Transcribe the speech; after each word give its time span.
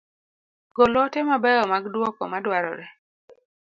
Gol 0.75 0.93
ote 1.03 1.19
ma 1.29 1.35
beyo 1.43 1.63
mag 1.71 1.83
duoko 1.93 2.23
ma 2.31 2.37
dwarore. 2.45 2.85